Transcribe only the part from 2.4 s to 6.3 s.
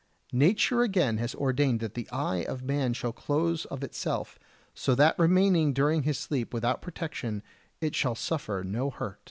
of man shall close of itself, so that remaining during his